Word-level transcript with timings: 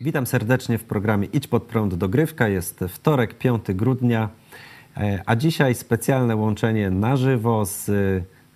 Witam 0.00 0.26
serdecznie 0.26 0.78
w 0.78 0.84
programie 0.84 1.28
Idź 1.32 1.46
pod 1.46 1.62
prąd 1.62 1.94
dogrywka. 1.94 2.48
Jest 2.48 2.84
wtorek, 2.88 3.34
5 3.34 3.74
grudnia, 3.74 4.28
e, 4.96 5.22
a 5.26 5.36
dzisiaj 5.36 5.74
specjalne 5.74 6.36
łączenie 6.36 6.90
na 6.90 7.16
żywo 7.16 7.66
z, 7.66 7.90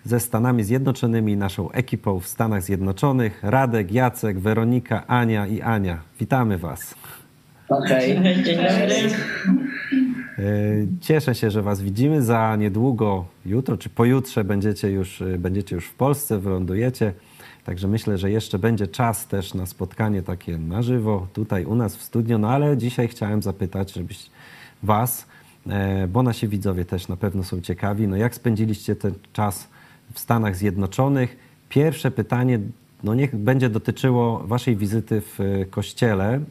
ze 0.03 0.19
Stanami 0.19 0.63
Zjednoczonymi, 0.63 1.37
naszą 1.37 1.71
ekipą 1.71 2.19
w 2.19 2.27
Stanach 2.27 2.63
Zjednoczonych. 2.63 3.39
Radek, 3.43 3.91
Jacek, 3.91 4.39
Weronika, 4.39 5.07
Ania 5.07 5.47
i 5.47 5.61
Ania. 5.61 6.01
Witamy 6.19 6.57
Was. 6.57 6.95
Okej. 7.69 8.17
Okay. 8.17 8.43
Dzień 8.43 8.55
dobry. 8.55 8.95
E, 10.39 10.43
cieszę 11.01 11.35
się, 11.35 11.51
że 11.51 11.61
Was 11.61 11.81
widzimy. 11.81 12.21
Za 12.21 12.55
niedługo, 12.55 13.25
jutro 13.45 13.77
czy 13.77 13.89
pojutrze 13.89 14.43
będziecie 14.43 14.91
już, 14.91 15.23
będziecie 15.37 15.75
już 15.75 15.85
w 15.85 15.93
Polsce, 15.93 16.39
wylądujecie. 16.39 17.13
Także 17.65 17.87
myślę, 17.87 18.17
że 18.17 18.31
jeszcze 18.31 18.59
będzie 18.59 18.87
czas 18.87 19.27
też 19.27 19.53
na 19.53 19.65
spotkanie 19.65 20.21
takie 20.21 20.57
na 20.57 20.81
żywo 20.81 21.27
tutaj 21.33 21.65
u 21.65 21.75
nas 21.75 21.95
w 21.95 22.01
studio. 22.01 22.37
No 22.37 22.49
ale 22.49 22.77
dzisiaj 22.77 23.07
chciałem 23.07 23.41
zapytać, 23.41 23.93
żebyś 23.93 24.29
Was, 24.83 25.25
e, 25.67 26.07
bo 26.07 26.23
nasi 26.23 26.47
widzowie 26.47 26.85
też 26.85 27.07
na 27.07 27.15
pewno 27.15 27.43
są 27.43 27.61
ciekawi, 27.61 28.07
no 28.07 28.15
jak 28.15 28.35
spędziliście 28.35 28.95
ten 28.95 29.13
czas 29.33 29.67
w 30.13 30.19
Stanach 30.19 30.55
Zjednoczonych? 30.55 31.37
Pierwsze 31.69 32.11
pytanie, 32.11 32.59
no 33.03 33.15
niech 33.15 33.35
będzie 33.35 33.69
dotyczyło 33.69 34.39
Waszej 34.39 34.75
wizyty 34.75 35.21
w 35.21 35.65
kościele, 35.69 36.33
e, 36.35 36.41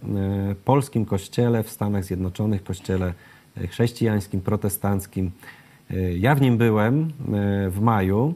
polskim 0.65 1.05
kościele 1.05 1.62
w 1.62 1.70
Stanach 1.70 2.05
Zjednoczonych, 2.05 2.65
kościele 2.65 3.15
chrześcijańskim, 3.69 4.41
protestanckim. 4.41 5.31
E, 5.91 6.17
ja 6.17 6.34
w 6.34 6.41
nim 6.41 6.59
byłem 6.59 7.12
w 7.70 7.79
maju. 7.81 8.34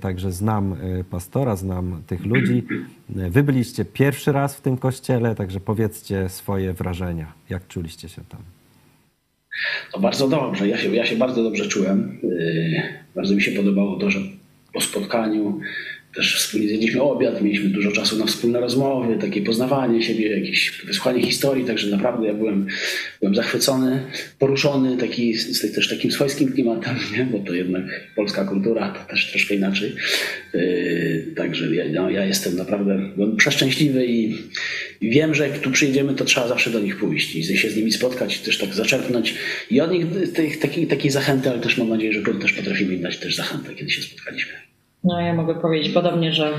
Także 0.00 0.32
znam 0.32 0.76
pastora, 1.10 1.56
znam 1.56 2.02
tych 2.06 2.26
ludzi. 2.26 2.66
Wy 3.08 3.42
byliście 3.42 3.84
pierwszy 3.84 4.32
raz 4.32 4.56
w 4.56 4.60
tym 4.60 4.76
kościele, 4.76 5.34
także 5.34 5.60
powiedzcie 5.60 6.28
swoje 6.28 6.72
wrażenia. 6.72 7.32
Jak 7.50 7.68
czuliście 7.68 8.08
się 8.08 8.22
tam? 8.28 8.40
To 9.92 10.00
bardzo 10.00 10.28
dobrze. 10.28 10.68
Ja 10.68 10.78
się, 10.78 10.94
ja 10.94 11.06
się 11.06 11.16
bardzo 11.16 11.42
dobrze 11.42 11.68
czułem. 11.68 12.18
Bardzo 13.14 13.34
mi 13.34 13.42
się 13.42 13.50
podobało 13.50 13.98
to, 13.98 14.10
że 14.10 14.18
po 14.72 14.80
spotkaniu 14.80 15.60
też 16.14 16.36
wspólnie 16.36 16.68
zjedliśmy 16.68 17.02
obiad, 17.02 17.42
mieliśmy 17.42 17.68
dużo 17.68 17.92
czasu 17.92 18.18
na 18.18 18.26
wspólne 18.26 18.60
rozmowy, 18.60 19.18
takie 19.20 19.42
poznawanie 19.42 20.02
siebie, 20.02 20.40
jakieś 20.40 20.82
wysłuchanie 20.86 21.22
historii, 21.22 21.64
także 21.64 21.90
naprawdę 21.90 22.26
ja 22.26 22.34
byłem, 22.34 22.66
byłem 23.20 23.34
zachwycony, 23.34 24.02
poruszony 24.38 24.96
taki, 24.96 25.34
też 25.74 25.88
takim 25.88 26.12
swojskim 26.12 26.52
klimatem, 26.52 26.96
nie? 27.16 27.28
bo 27.32 27.38
to 27.38 27.54
jednak 27.54 27.84
polska 28.16 28.44
kultura 28.44 28.88
to 28.88 29.10
też 29.10 29.30
troszkę 29.30 29.54
inaczej. 29.54 29.94
Yy, 30.54 31.32
także 31.36 31.74
ja, 31.74 31.84
no, 31.92 32.10
ja 32.10 32.24
jestem 32.24 32.56
naprawdę 32.56 33.10
byłem 33.16 33.36
przeszczęśliwy 33.36 34.06
i 34.06 34.34
wiem, 35.02 35.34
że 35.34 35.48
jak 35.48 35.58
tu 35.58 35.70
przyjedziemy, 35.70 36.14
to 36.14 36.24
trzeba 36.24 36.48
zawsze 36.48 36.70
do 36.70 36.80
nich 36.80 36.96
pójść 36.96 37.36
i 37.36 37.58
się 37.58 37.70
z 37.70 37.76
nimi 37.76 37.92
spotkać, 37.92 38.38
też 38.38 38.58
tak 38.58 38.74
zaczerpnąć 38.74 39.34
i 39.70 39.80
od 39.80 39.92
nich 39.92 40.06
takiej, 40.60 40.86
takiej 40.86 41.10
zachęty, 41.10 41.50
ale 41.50 41.60
też 41.60 41.78
mam 41.78 41.88
nadzieję, 41.88 42.12
że 42.12 42.22
też 42.22 42.52
potrafimy 42.52 42.94
im 42.94 43.02
dać 43.02 43.18
też 43.18 43.36
zachętę, 43.36 43.74
kiedy 43.74 43.90
się 43.90 44.02
spotkaliśmy. 44.02 44.67
No 45.04 45.20
ja 45.20 45.34
mogę 45.34 45.54
powiedzieć 45.54 45.92
podobnie, 45.92 46.32
że 46.32 46.50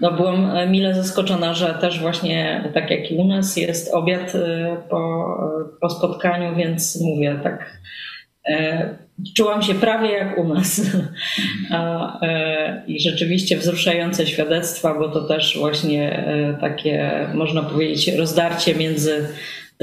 no 0.00 0.12
byłam 0.12 0.70
mile 0.70 0.94
zaskoczona, 0.94 1.54
że 1.54 1.78
też 1.80 2.00
właśnie 2.00 2.70
tak 2.74 2.90
jak 2.90 3.10
i 3.10 3.16
u 3.16 3.24
nas 3.24 3.56
jest 3.56 3.94
obiad 3.94 4.32
po, 4.90 5.24
po 5.80 5.90
spotkaniu, 5.90 6.56
więc 6.56 7.00
mówię 7.00 7.40
tak. 7.42 7.80
Czułam 9.36 9.62
się 9.62 9.74
prawie 9.74 10.12
jak 10.12 10.38
u 10.38 10.48
nas. 10.48 10.80
A, 11.72 12.20
I 12.86 13.00
rzeczywiście 13.00 13.56
wzruszające 13.56 14.26
świadectwa, 14.26 14.94
bo 14.94 15.08
to 15.08 15.20
też 15.20 15.58
właśnie 15.58 16.24
takie, 16.60 17.26
można 17.34 17.62
powiedzieć, 17.62 18.16
rozdarcie 18.16 18.74
między 18.74 19.28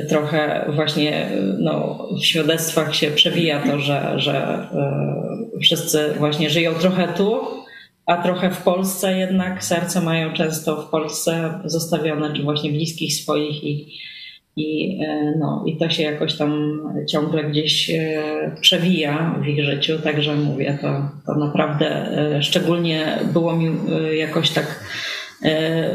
trochę 0.10 0.66
właśnie 0.76 1.30
no, 1.60 2.08
w 2.22 2.26
świadectwach 2.26 2.96
się 2.96 3.12
przewija 3.12 3.60
to, 3.60 3.80
że, 3.80 4.14
że 4.16 4.68
wszyscy 5.62 6.14
właśnie 6.18 6.50
żyją 6.50 6.74
trochę 6.74 7.08
tu, 7.08 7.42
a 8.06 8.18
trochę 8.24 8.52
w 8.52 8.62
Polsce 8.62 9.18
jednak 9.18 9.64
serce 9.64 10.02
mają 10.02 10.34
często 10.34 10.82
w 10.82 10.90
Polsce 10.90 11.60
zostawione, 11.66 12.34
czy 12.34 12.44
właśnie 12.44 12.72
bliskich 12.72 13.14
swoich 13.14 13.64
i, 13.64 14.00
i, 14.56 15.00
no, 15.40 15.64
i 15.68 15.78
to 15.78 15.90
się 15.90 16.04
jakoś 16.04 16.38
tam 16.38 16.82
ciągle 17.10 17.44
gdzieś 17.44 17.92
przewija 18.62 19.36
w 19.44 19.48
ich 19.48 19.64
życiu, 19.64 20.00
także 20.04 20.36
mówię, 20.36 20.78
to, 20.82 21.10
to 21.26 21.40
naprawdę 21.40 22.08
szczególnie 22.42 23.20
było 23.34 23.56
mi 23.56 23.76
jakoś 24.18 24.50
tak 24.50 24.84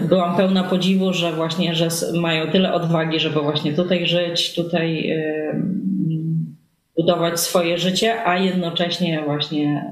byłam 0.08 0.36
pełna 0.36 0.64
podziwu, 0.64 1.12
że 1.12 1.32
właśnie, 1.32 1.74
że 1.74 1.88
mają 2.20 2.50
tyle 2.50 2.72
odwagi, 2.72 3.20
żeby 3.20 3.40
właśnie 3.40 3.72
tutaj 3.72 4.06
żyć, 4.06 4.54
tutaj 4.54 5.14
budować 6.96 7.40
swoje 7.40 7.78
życie, 7.78 8.24
a 8.24 8.38
jednocześnie 8.38 9.22
właśnie 9.26 9.84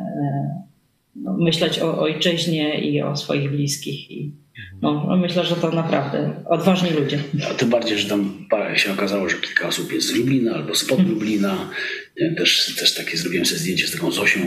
no, 1.22 1.37
myśleć 1.38 1.78
o 1.78 1.99
ojczyźnie 1.99 2.81
i 2.81 3.03
o 3.03 3.16
swoich 3.16 3.50
bliskich. 3.50 4.10
I, 4.10 4.32
no, 4.82 5.16
myślę, 5.16 5.44
że 5.44 5.56
to 5.56 5.71
naprawdę 5.71 6.44
odważni 6.47 6.91
ludzie. 6.91 7.19
A 7.50 7.54
tym 7.54 7.71
bardziej, 7.71 7.99
że 7.99 8.09
tam 8.09 8.47
się 8.75 8.93
okazało, 8.93 9.28
że 9.28 9.37
kilka 9.37 9.69
osób 9.69 9.93
jest 9.93 10.09
z 10.09 10.16
Lublina 10.16 10.55
albo 10.55 10.75
spod 10.75 10.99
Mhm. 10.99 11.15
Lublina. 11.15 11.71
Też, 12.37 12.76
też 12.78 12.94
takie 12.94 13.16
zrobiłem 13.16 13.47
sobie 13.47 13.59
zdjęcie 13.59 13.87
z 13.87 13.93
taką 13.93 14.10
Zosią, 14.10 14.41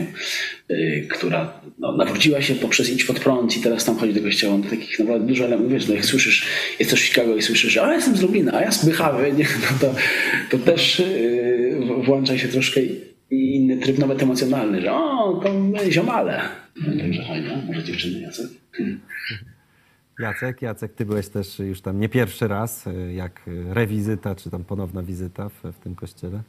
yy, 0.69 1.07
która 1.09 1.61
no, 1.79 1.97
nawróciła 1.97 2.41
się 2.41 2.55
poprzez 2.55 2.89
Idź 2.89 3.03
pod 3.03 3.19
prąd 3.19 3.57
i 3.57 3.61
teraz 3.61 3.85
tam 3.85 3.97
chodzi 3.97 4.13
do 4.13 4.21
kościoła. 4.21 4.57
No, 4.57 4.69
takich 4.69 4.99
naprawdę 4.99 5.27
dużo 5.27 5.45
elementów. 5.45 5.73
Wiesz, 5.73 5.87
no, 5.87 5.93
jak 5.93 6.05
słyszysz, 6.05 6.45
jesteś 6.79 7.01
w 7.01 7.05
Chicago 7.05 7.35
i 7.35 7.41
słyszysz, 7.41 7.77
a 7.77 7.87
ja 7.87 7.95
jestem 7.95 8.17
z 8.17 8.21
Lublina, 8.21 8.53
a 8.53 8.61
ja 8.61 8.71
z 8.71 8.85
Bychawy, 8.85 9.31
nie? 9.37 9.43
No, 9.61 9.87
to, 9.87 9.95
to 10.49 10.65
też 10.65 10.99
yy, 10.99 12.03
włącza 12.05 12.37
się 12.37 12.47
troszkę 12.47 12.81
inny 13.31 13.77
tryb 13.77 13.97
nawet 13.97 14.23
emocjonalny, 14.23 14.81
że 14.81 14.93
o, 14.93 15.39
to 15.43 15.53
my 15.53 15.91
ziomale. 15.91 16.41
Także 16.99 17.23
fajnie, 17.27 17.63
może 17.67 17.83
dziewczyny 17.83 18.19
Jacek? 18.19 18.47
Jacek, 20.19 20.61
Jacek, 20.61 20.93
ty 20.93 21.05
byłeś 21.05 21.27
też 21.29 21.59
już 21.59 21.81
tam 21.81 21.99
nie 21.99 22.09
pierwszy 22.09 22.47
raz, 22.47 22.85
jak 23.15 23.41
rewizyta, 23.69 24.35
czy 24.35 24.49
tam 24.49 24.63
ponowna 24.63 25.03
wizyta 25.03 25.49
w, 25.49 25.63
w 25.63 25.79
tym 25.79 25.95
kościele? 25.95 26.41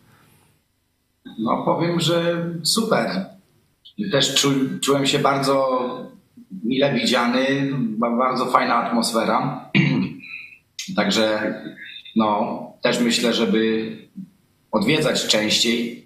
No 1.38 1.62
powiem, 1.64 2.00
że 2.00 2.46
super. 2.62 3.26
Też 4.12 4.34
czu, 4.34 4.50
czułem 4.80 5.06
się 5.06 5.18
bardzo 5.18 5.88
mile 6.64 6.94
widziany, 6.94 7.72
bardzo 8.18 8.46
fajna 8.46 8.74
atmosfera. 8.74 9.70
Także 10.96 11.54
no, 12.16 12.72
też 12.82 13.00
myślę, 13.00 13.32
żeby 13.32 13.96
odwiedzać 14.72 15.26
częściej, 15.26 15.99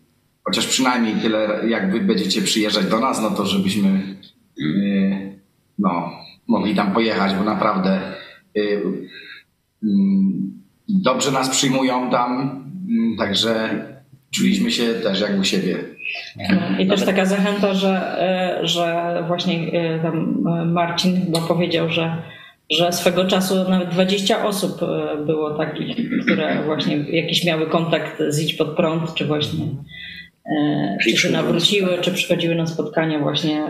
chociaż 0.44 0.66
przynajmniej 0.66 1.14
tyle, 1.14 1.68
jak 1.68 1.92
wy 1.92 2.00
będziecie 2.00 2.42
przyjeżdżać 2.42 2.86
do 2.86 3.00
nas, 3.00 3.22
no 3.22 3.30
to 3.30 3.46
żebyśmy 3.46 4.16
yy, 4.56 5.38
no, 5.78 6.12
mogli 6.48 6.74
tam 6.74 6.92
pojechać, 6.92 7.34
bo 7.34 7.44
naprawdę 7.44 8.00
yy, 8.54 8.82
yy, 9.82 9.88
dobrze 10.88 11.30
nas 11.30 11.48
przyjmują 11.48 12.10
tam, 12.10 12.64
także 13.18 13.84
czuliśmy 14.34 14.70
się 14.70 14.94
też 14.94 15.20
jak 15.20 15.40
u 15.40 15.44
siebie. 15.44 15.78
I 16.78 16.86
też 16.86 17.04
taka 17.04 17.24
zachęta, 17.24 17.74
że, 17.74 18.18
że 18.62 19.24
właśnie 19.26 19.72
tam 20.02 20.42
Marcin 20.72 21.24
chyba 21.24 21.40
powiedział, 21.40 21.90
że, 21.90 22.22
że 22.70 22.92
swego 22.92 23.24
czasu 23.24 23.70
nawet 23.70 23.88
20 23.88 24.44
osób 24.46 24.80
było 25.26 25.50
takich, 25.50 25.96
które 26.22 26.62
właśnie 26.64 26.96
jakiś 26.96 27.44
miały 27.44 27.66
kontakt 27.66 28.22
z 28.28 28.42
Idź 28.42 28.54
Pod 28.54 28.76
Prąd, 28.76 29.14
czy 29.14 29.24
właśnie 29.24 29.66
czy 31.02 31.16
się 31.16 31.30
nawróciły, 31.30 31.98
czy 32.00 32.10
przychodziły 32.10 32.54
na 32.54 32.66
spotkania 32.66 33.18
właśnie 33.18 33.62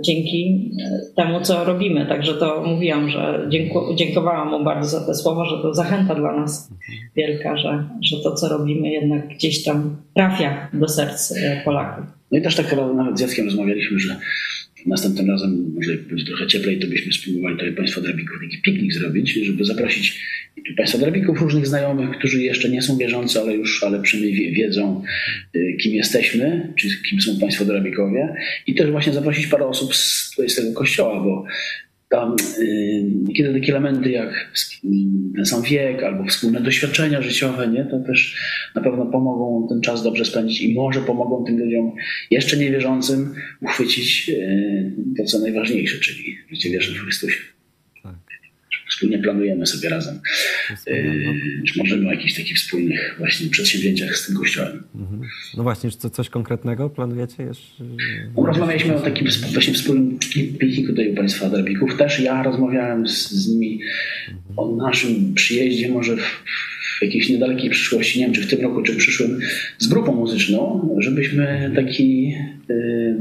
dzięki 0.00 0.70
temu, 1.16 1.40
co 1.40 1.64
robimy. 1.64 2.06
Także 2.06 2.34
to 2.34 2.62
mówiłam, 2.66 3.10
że 3.10 3.48
dziękowałam 3.94 4.48
mu 4.48 4.64
bardzo 4.64 4.98
za 4.98 5.06
te 5.06 5.14
słowa, 5.14 5.44
że 5.44 5.62
to 5.62 5.74
zachęta 5.74 6.14
dla 6.14 6.36
nas 6.36 6.70
wielka, 7.16 7.56
że, 7.56 7.84
że 8.02 8.16
to, 8.22 8.34
co 8.34 8.48
robimy 8.48 8.90
jednak 8.90 9.28
gdzieś 9.28 9.64
tam 9.64 9.96
trafia 10.14 10.68
do 10.72 10.88
serc 10.88 11.34
Polaków. 11.64 12.04
No 12.30 12.38
i 12.38 12.42
też 12.42 12.56
tak 12.56 12.76
nawet 12.96 13.18
z 13.18 13.20
Jackiem 13.20 13.44
rozmawialiśmy, 13.44 13.98
że 13.98 14.16
następnym 14.86 15.30
razem, 15.30 15.72
może 15.74 15.96
będzie 15.96 16.24
trochę 16.24 16.46
cieplej, 16.46 16.78
to 16.78 16.86
byśmy 16.86 17.12
spróbowali 17.12 17.56
tutaj 17.56 17.72
Państwa 17.72 18.00
Drabików 18.00 18.36
taki 18.42 18.62
piknik 18.62 18.94
zrobić, 18.94 19.32
żeby 19.32 19.64
zaprosić 19.64 20.20
Państwa 20.76 20.98
Drabików, 20.98 21.40
różnych 21.40 21.66
znajomych, 21.66 22.18
którzy 22.18 22.42
jeszcze 22.42 22.68
nie 22.68 22.82
są 22.82 22.98
wierzący, 22.98 23.40
ale 23.40 23.54
już, 23.54 23.84
ale 23.84 24.02
przynajmniej 24.02 24.52
wiedzą, 24.52 25.02
kim 25.80 25.92
jesteśmy, 25.94 26.72
czy 26.78 27.02
kim 27.02 27.20
są 27.20 27.38
Państwo 27.40 27.64
Drabikowie. 27.64 28.34
I 28.66 28.74
też 28.74 28.90
właśnie 28.90 29.12
zaprosić 29.12 29.46
parę 29.46 29.66
osób 29.66 29.96
z, 29.96 30.36
z 30.46 30.54
tego 30.54 30.72
kościoła, 30.72 31.24
bo 31.24 31.46
tam 32.10 32.36
niekiedy 33.26 33.60
takie 33.60 33.72
elementy 33.72 34.10
jak 34.10 34.50
ten 35.34 35.44
sam 35.46 35.62
wiek 35.62 36.02
albo 36.02 36.24
wspólne 36.24 36.60
doświadczenia 36.60 37.22
życiowe, 37.22 37.68
nie, 37.68 37.84
to 37.84 38.00
też 38.00 38.36
na 38.74 38.82
pewno 38.82 39.06
pomogą 39.06 39.66
ten 39.68 39.80
czas 39.80 40.02
dobrze 40.02 40.24
spędzić 40.24 40.60
i 40.60 40.74
może 40.74 41.00
pomogą 41.00 41.44
tym 41.44 41.58
ludziom 41.58 41.92
jeszcze 42.30 42.56
niewierzącym 42.56 43.34
uchwycić 43.60 44.30
to, 45.16 45.24
co 45.24 45.38
najważniejsze, 45.38 45.98
czyli 45.98 46.36
życie 46.50 46.70
wieczne 46.70 46.94
w 46.94 47.02
Chrystusie. 47.02 47.40
Wspólnie 49.00 49.18
planujemy 49.18 49.66
sobie 49.66 49.88
razem. 49.88 50.20
Yy, 50.86 51.34
czy 51.66 51.78
możemy 51.78 52.08
o 52.08 52.12
jakichś 52.12 52.34
takich 52.34 52.56
wspólnych 52.56 53.14
właśnie 53.18 53.50
przedsięwzięciach 53.50 54.16
z 54.16 54.26
tym 54.26 54.36
kościołem. 54.36 54.82
Mhm. 54.94 55.20
No 55.56 55.62
właśnie, 55.62 55.90
czy 55.90 55.98
co, 55.98 56.10
coś 56.10 56.28
konkretnego 56.28 56.90
planujecie 56.90 57.42
jeszcze? 57.42 57.84
No, 58.36 58.46
rozmawialiśmy 58.46 58.94
o 58.94 59.00
takim 59.00 59.28
właśnie 59.52 59.74
wspólnym 59.74 60.18
pikniku 60.58 60.88
tutaj 60.88 61.12
u 61.12 61.14
Państwa 61.14 61.50
Drabików. 61.50 61.96
Też 61.96 62.20
ja 62.20 62.42
rozmawiałem 62.42 63.08
z, 63.08 63.30
z 63.30 63.48
nimi 63.48 63.80
o 64.56 64.76
naszym 64.76 65.34
przyjeździe 65.34 65.88
może 65.88 66.16
w, 66.16 66.20
w 66.98 67.02
jakiejś 67.02 67.28
niedalekiej 67.28 67.70
przyszłości, 67.70 68.18
nie 68.18 68.24
wiem 68.24 68.34
czy 68.34 68.42
w 68.42 68.50
tym 68.50 68.60
roku, 68.60 68.82
czy 68.82 68.92
w 68.92 68.96
przyszłym, 68.96 69.40
z 69.78 69.88
grupą 69.88 70.14
muzyczną, 70.14 70.88
żebyśmy 70.98 71.72
taki, 71.74 72.30
yy, 72.68 73.16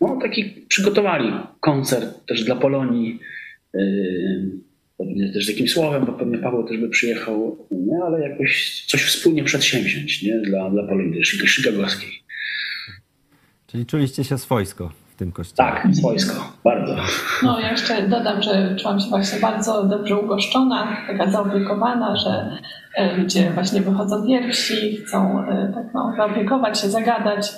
no, 0.00 0.18
taki 0.22 0.44
przygotowali 0.68 1.32
koncert 1.60 2.26
też 2.26 2.44
dla 2.44 2.56
Polonii. 2.56 3.18
Pewnie 4.98 5.32
też 5.32 5.46
takim 5.46 5.68
słowem, 5.68 6.06
bo 6.06 6.12
pewnie 6.12 6.38
Paweł 6.38 6.68
też 6.68 6.78
by 6.78 6.88
przyjechał, 6.88 7.66
nie? 7.70 8.04
ale 8.06 8.28
jakoś 8.28 8.84
coś 8.86 9.04
wspólnie 9.04 9.44
przedsięwziąć 9.44 10.22
nie? 10.22 10.40
Dla, 10.40 10.70
dla 10.70 10.82
Polonii 10.82 11.24
chicagowskiej. 11.24 12.10
Czyli 13.66 13.86
czuliście 13.86 14.24
się 14.24 14.38
swojsko 14.38 14.92
w 15.14 15.18
tym 15.18 15.32
kościele? 15.32 15.68
Tak, 15.68 15.88
swojsko, 15.94 16.52
bardzo. 16.64 16.96
No 17.42 17.60
ja 17.60 17.70
jeszcze 17.70 18.08
dodam, 18.08 18.42
że 18.42 18.76
czułam 18.78 19.00
się 19.00 19.08
właśnie 19.08 19.40
bardzo 19.40 19.84
dobrze 19.84 20.16
ugoszczona, 20.16 20.96
taka 21.06 21.30
zaopiekowana, 21.30 22.16
że 22.16 22.58
e, 22.94 23.16
ludzie 23.16 23.50
właśnie 23.54 23.80
wychodzą 23.80 24.26
pierwsi, 24.26 24.96
chcą 24.96 25.40
e, 25.48 25.72
tak 25.74 25.94
no, 25.94 26.14
zaopiekować 26.16 26.80
się, 26.80 26.88
zagadać, 26.88 27.52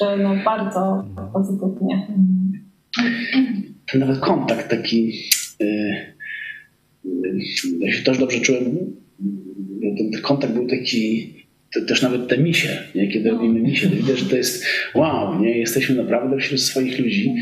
że 0.00 0.16
no 0.16 0.34
bardzo 0.44 1.04
pozytywnie. 1.32 2.06
Ten 3.92 4.00
nawet 4.00 4.20
kontakt 4.20 4.70
taki, 4.70 5.12
yy, 5.60 6.11
ja 7.80 7.92
się 7.92 8.02
też 8.02 8.18
dobrze 8.18 8.40
czułem, 8.40 8.76
ten 9.98 10.22
kontakt 10.22 10.52
był 10.52 10.66
taki, 10.66 11.32
też 11.88 12.02
nawet 12.02 12.28
te 12.28 12.38
misie, 12.38 12.68
nie? 12.94 13.08
kiedy 13.08 13.30
robimy 13.30 13.60
misie, 13.60 13.88
to 13.88 13.96
widać, 13.96 14.18
że 14.18 14.26
to 14.26 14.36
jest 14.36 14.64
wow, 14.94 15.40
nie? 15.40 15.58
jesteśmy 15.58 15.96
naprawdę 15.96 16.38
wśród 16.38 16.60
swoich 16.60 16.98
ludzi. 16.98 17.34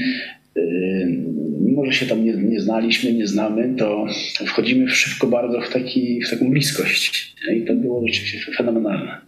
Mimo, 1.61 1.87
że 1.87 1.93
się 1.93 2.07
tam 2.07 2.25
nie, 2.25 2.33
nie 2.33 2.61
znaliśmy, 2.61 3.13
nie 3.13 3.27
znamy, 3.27 3.75
to 3.79 4.07
wchodzimy 4.47 4.89
szybko 4.89 5.27
bardzo 5.27 5.61
w, 5.61 5.69
taki, 5.73 6.21
w 6.23 6.31
taką 6.31 6.51
bliskość. 6.51 7.35
Nie? 7.49 7.57
I 7.57 7.65
to 7.65 7.75
było 7.75 8.09
rzeczywiście 8.09 8.53
fenomenalne. 8.53 9.19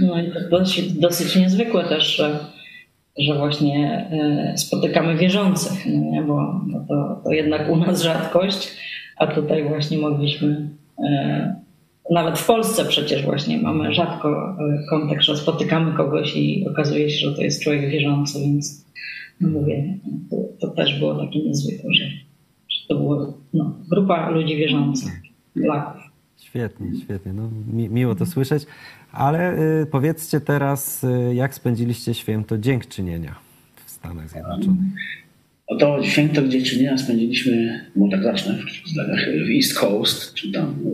No 0.00 0.22
i 0.22 0.32
to 0.32 0.58
dosyć, 0.58 0.92
dosyć 0.92 1.36
niezwykłe 1.36 1.88
też, 1.88 2.16
że, 2.16 2.38
że 3.18 3.34
właśnie 3.34 4.06
spotykamy 4.56 5.16
wierzących, 5.16 5.86
no 5.86 6.10
nie? 6.10 6.22
bo 6.22 6.64
no 6.66 6.84
to, 6.88 7.20
to 7.24 7.32
jednak 7.32 7.70
u 7.70 7.76
nas 7.76 8.02
rzadkość, 8.02 8.68
a 9.18 9.26
tutaj 9.26 9.68
właśnie 9.68 9.98
mogliśmy 9.98 10.68
nawet 12.10 12.38
w 12.38 12.46
Polsce 12.46 12.84
przecież 12.84 13.24
właśnie 13.24 13.58
mamy 13.58 13.94
rzadko 13.94 14.56
kontakt, 14.90 15.22
że 15.22 15.36
spotykamy 15.36 15.96
kogoś 15.96 16.36
i 16.36 16.68
okazuje 16.68 17.10
się, 17.10 17.30
że 17.30 17.36
to 17.36 17.42
jest 17.42 17.62
człowiek 17.62 17.90
wierzący, 17.90 18.40
więc 18.40 18.84
no 19.40 19.48
mówię, 19.48 19.98
to, 20.30 20.36
to 20.60 20.74
też 20.74 20.98
było 20.98 21.24
takie 21.24 21.42
niezwykłe, 21.42 21.94
że, 21.94 22.04
że 22.68 22.88
to 22.88 22.94
była 22.94 23.32
no, 23.54 23.74
grupa 23.90 24.30
ludzi 24.30 24.56
wierzących, 24.56 25.12
Polaków. 25.60 26.02
Świetnie, 26.36 26.86
świetnie. 27.04 27.32
No, 27.32 27.50
mi, 27.72 27.88
miło 27.88 28.14
to 28.14 28.26
słyszeć. 28.26 28.66
Ale 29.12 29.58
y, 29.82 29.86
powiedzcie 29.86 30.40
teraz, 30.40 31.04
y, 31.04 31.34
jak 31.34 31.54
spędziliście 31.54 32.14
święto 32.14 32.58
dziękczynienia 32.58 33.34
w 33.86 33.90
Stanach 33.90 34.28
Zjednoczonych? 34.28 34.78
No 35.70 35.76
to 35.76 36.02
święto 36.04 36.48
dziękczynienia 36.48 36.98
spędziliśmy, 36.98 37.84
no 37.96 38.08
tak 38.10 38.22
zacznę, 38.22 38.58
w, 38.84 38.88
zdaniach, 38.88 39.28
w 39.46 39.50
East 39.56 39.78
Coast, 39.78 40.34
czy 40.34 40.52
tam 40.52 40.84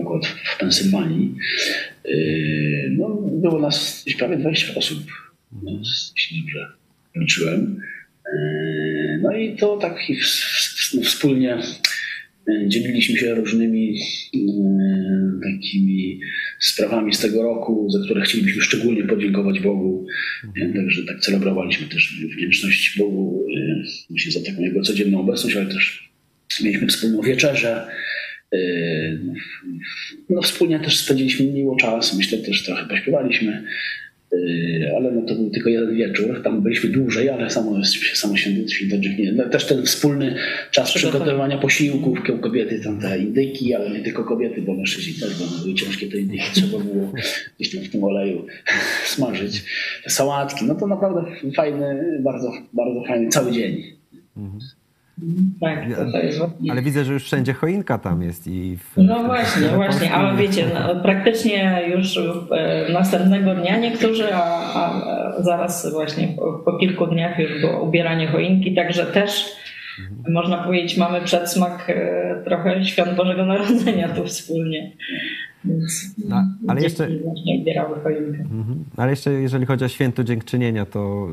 akurat 0.00 0.26
w 0.26 0.58
Pensylwanii. 0.58 1.34
No, 2.90 3.08
było 3.32 3.60
nas 3.60 4.04
prawie 4.18 4.36
20 4.36 4.74
osób, 4.74 4.98
jeśli 6.16 6.42
dobrze 6.42 6.66
liczyłem. 7.16 7.80
No 9.22 9.36
i 9.36 9.56
to 9.56 9.76
tak 9.76 9.98
wspólnie 11.02 11.58
dzieliliśmy 12.66 13.16
się 13.16 13.34
różnymi 13.34 13.98
takimi 15.42 16.20
sprawami 16.66 17.14
z 17.14 17.20
tego 17.20 17.42
roku, 17.42 17.90
za 17.90 18.04
które 18.04 18.22
chcielibyśmy 18.22 18.62
szczególnie 18.62 19.04
podziękować 19.04 19.60
Bogu. 19.60 20.06
Także 20.74 21.04
tak 21.04 21.20
celebrowaliśmy 21.20 21.86
też 21.86 22.20
wdzięczność 22.36 22.98
Bogu 22.98 23.46
właśnie 24.10 24.32
za 24.32 24.40
taką 24.40 24.62
jego 24.62 24.82
codzienną 24.82 25.20
obecność, 25.20 25.56
ale 25.56 25.66
też 25.66 26.10
mieliśmy 26.62 26.86
wspólną 26.86 27.22
wieczerzę. 27.22 27.86
No, 30.30 30.42
wspólnie 30.42 30.80
też 30.80 30.98
spędziliśmy 30.98 31.46
miło 31.46 31.76
czas, 31.76 32.16
myślę 32.16 32.38
też 32.38 32.62
trochę 32.62 32.88
pośpiewaliśmy, 32.88 33.64
ale 34.96 35.12
no 35.12 35.22
to 35.22 35.34
był 35.34 35.50
tylko 35.50 35.68
jeden 35.68 35.96
wieczór. 35.96 36.42
Tam 36.42 36.62
byliśmy 36.62 36.90
dłużej, 36.90 37.28
ale 37.28 37.50
samo, 37.50 37.84
samo 38.14 38.36
święto 38.36 38.96
nie. 39.18 39.32
No, 39.32 39.48
też 39.48 39.66
ten 39.66 39.82
wspólny 39.82 40.34
czas 40.70 40.92
przygotowywania 40.92 41.58
posiłków, 41.58 42.18
kobiety 42.40 42.80
tam 42.84 43.00
te 43.00 43.18
indyki, 43.18 43.74
ale 43.74 43.90
nie 43.90 44.00
tylko 44.00 44.24
kobiety, 44.24 44.62
bo 44.62 44.74
mężczyźni 44.74 45.14
też, 45.20 45.38
bo 45.38 45.62
były 45.62 45.74
ciężkie 45.74 46.06
te 46.06 46.18
indyki, 46.18 46.44
trzeba 46.52 46.78
było 46.78 47.12
gdzieś 47.58 47.74
tam 47.74 47.84
w 47.84 47.90
tym 47.90 48.04
oleju 48.04 48.46
smażyć. 49.14 49.64
Te 50.04 50.10
sałatki, 50.10 50.64
no 50.64 50.74
to 50.74 50.86
naprawdę 50.86 51.24
fajny, 51.56 52.18
bardzo, 52.20 52.52
bardzo 52.72 53.04
fajny 53.04 53.28
cały 53.28 53.52
dzień. 53.52 53.82
Mhm. 54.36 54.60
Tak, 55.60 55.78
to, 55.96 56.12
to 56.12 56.18
jest 56.18 56.40
Ale 56.70 56.82
widzę, 56.82 57.04
że 57.04 57.12
już 57.12 57.24
wszędzie 57.24 57.52
choinka 57.52 57.98
tam 57.98 58.22
jest 58.22 58.46
i. 58.46 58.76
W, 58.76 58.96
no 58.96 59.24
właśnie, 59.24 59.68
właśnie, 59.68 60.12
ale 60.12 60.36
wiecie, 60.36 60.66
no, 60.74 61.02
praktycznie 61.02 61.82
już 61.94 62.20
następnego 62.92 63.54
dnia 63.54 63.78
niektórzy, 63.78 64.34
a, 64.34 64.44
a 64.74 65.02
zaraz 65.42 65.92
właśnie 65.92 66.28
po, 66.28 66.52
po, 66.52 66.78
kilku 66.78 67.06
dniach 67.06 67.38
już 67.38 67.60
było 67.60 67.82
ubieranie 67.82 68.26
choinki, 68.26 68.74
także 68.74 69.06
też 69.06 69.56
mhm. 70.00 70.32
można 70.32 70.56
powiedzieć, 70.56 70.96
mamy 70.96 71.20
przedsmak 71.20 71.92
trochę 72.44 72.84
świąt 72.84 73.16
Bożego 73.16 73.46
Narodzenia 73.46 74.08
tu 74.08 74.24
wspólnie. 74.24 74.92
No, 76.28 76.44
ale 76.68 76.82
jeszcze. 76.82 77.04
Mhm. 77.04 78.84
Ale 78.96 79.10
jeszcze 79.10 79.32
jeżeli 79.32 79.66
chodzi 79.66 79.84
o 79.84 79.88
święto 79.88 80.24
dziękczynienia, 80.24 80.86
to 80.86 81.28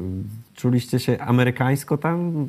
czuliście 0.55 0.99
się 0.99 1.19
amerykańsko 1.19 1.97
tam 1.97 2.47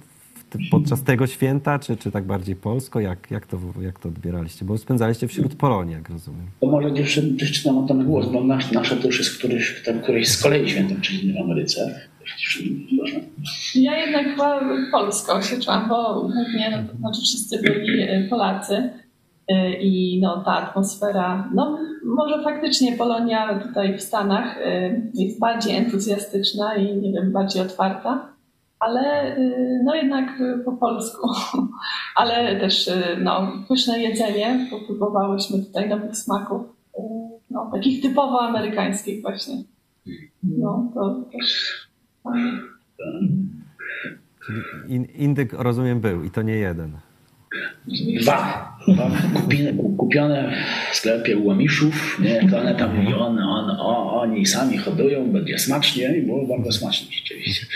podczas 0.71 1.03
tego 1.03 1.27
święta, 1.27 1.79
czy, 1.79 1.97
czy 1.97 2.11
tak 2.11 2.25
bardziej 2.25 2.57
polsko? 2.57 3.01
Jak, 3.01 3.31
jak, 3.31 3.47
to, 3.47 3.59
jak 3.81 3.99
to 3.99 4.09
odbieraliście? 4.09 4.65
Bo 4.65 4.79
spędzaliście 4.79 5.29
wśród 5.29 5.55
Polonii, 5.55 5.95
jak 5.95 6.11
rozumiem. 6.11 6.47
To 6.61 6.67
może 6.67 6.89
ma 7.73 7.89
ten 7.89 8.05
głos, 8.05 8.27
bo 8.33 8.45
nasze, 8.45 8.75
nasze 8.75 8.97
to 8.97 9.07
już 9.07 9.19
jest 9.19 9.39
któryś, 9.39 9.83
tam, 9.87 10.01
któryś 10.01 10.29
z 10.29 10.43
kolei 10.43 10.69
świętem, 10.69 11.01
czyli 11.01 11.33
w 11.33 11.37
Ameryce. 11.37 12.01
Ja 13.75 13.99
jednak 13.99 14.27
chyba 14.27 14.61
polsko 14.93 15.43
się 15.43 15.61
czułam, 15.61 15.89
bo 15.89 16.21
głównie, 16.21 16.71
no, 16.71 16.93
to 16.93 16.99
znaczy 16.99 17.21
wszyscy 17.21 17.63
byli 17.63 18.29
Polacy 18.31 18.91
i 19.81 20.21
no, 20.23 20.43
ta 20.45 20.53
atmosfera, 20.53 21.51
no 21.55 21.79
może 22.05 22.45
faktycznie 22.45 22.97
Polonia 22.97 23.59
tutaj 23.59 23.99
w 23.99 24.03
Stanach 24.03 24.59
jest 25.15 25.41
bardziej 25.41 25.77
entuzjastyczna 25.77 26.77
i 26.77 26.97
nie 26.97 27.13
wiem, 27.13 27.33
bardziej 27.33 27.63
otwarta 27.63 28.32
ale 28.83 29.37
y, 29.39 29.81
no 29.85 29.95
jednak 29.95 30.43
po 30.65 30.73
polsku. 30.73 31.29
Ale 32.17 32.61
też 32.61 32.89
y, 32.89 33.17
no, 33.23 33.53
pyszne 33.69 34.03
jedzenie, 34.03 34.69
bo 34.71 34.81
próbowałyśmy 34.81 35.65
tutaj 35.65 35.89
nowych 35.89 36.17
smaków, 36.17 36.63
y, 36.99 37.03
no, 37.51 37.71
takich 37.73 38.03
typowo 38.03 38.41
amerykańskich 38.41 39.23
właśnie. 39.23 39.55
No, 40.43 40.91
to 40.95 41.25
też 41.33 41.73
Indyk, 45.15 45.53
rozumiem, 45.53 46.01
był 46.01 46.25
i 46.25 46.31
to 46.31 46.43
nie 46.43 46.55
jeden. 46.55 46.99
Dwa. 48.21 48.73
Dwa 48.89 49.11
kupione, 49.35 49.73
kupione 49.97 50.55
w 50.93 50.97
sklepie 50.97 51.39
u 51.39 51.47
Łamiszów. 51.47 52.19
Nie, 52.21 52.31
jak 52.31 52.53
one 52.55 52.75
tam 52.75 52.97
mówią, 52.97 53.17
on, 53.17 53.39
on, 53.39 53.71
o, 53.71 54.21
oni 54.21 54.47
sami 54.47 54.79
hodują, 54.79 55.33
będzie 55.33 55.59
smacznie 55.59 56.17
i 56.17 56.23
było 56.23 56.47
bardzo 56.47 56.73
smacznie 56.73 57.17
rzeczywiście. 57.17 57.67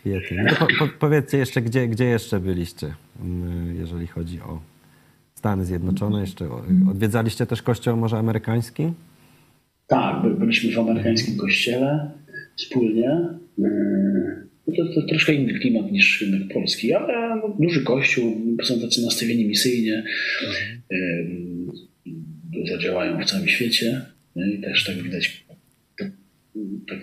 Świetnie. 0.00 0.42
No 0.42 0.56
po, 0.56 0.66
po, 0.78 0.88
powiedzcie 0.98 1.38
jeszcze, 1.38 1.62
gdzie, 1.62 1.88
gdzie 1.88 2.04
jeszcze 2.04 2.40
byliście, 2.40 2.94
mm, 3.20 3.76
jeżeli 3.76 4.06
chodzi 4.06 4.40
o 4.40 4.60
Stany 5.34 5.64
Zjednoczone? 5.64 6.20
Jeszcze 6.20 6.48
odwiedzaliście 6.90 7.46
też 7.46 7.62
kościół 7.62 7.96
może 7.96 8.18
amerykański? 8.18 8.92
Tak, 9.86 10.38
byliśmy 10.38 10.72
w 10.72 10.78
amerykańskim 10.78 11.36
kościele 11.36 12.10
wspólnie. 12.56 13.20
Yy, 13.58 13.66
no 14.66 14.74
to, 14.76 14.94
to 14.94 15.06
troszkę 15.06 15.34
inny 15.34 15.58
klimat 15.58 15.92
niż 15.92 16.20
rynek 16.20 16.52
polski, 16.52 16.94
ale 16.94 17.36
no, 17.36 17.56
duży 17.58 17.84
kościół, 17.84 18.56
są 18.62 18.80
tacy 18.80 19.02
nastawieni 19.02 19.44
misyjnie, 19.44 20.04
dużo 22.52 22.72
yy, 22.72 22.78
działają 22.78 23.20
w 23.20 23.24
całym 23.24 23.48
świecie 23.48 24.00
i 24.36 24.60
też 24.60 24.84
tak 24.84 24.96
widać 24.96 25.44
tak, 26.88 26.98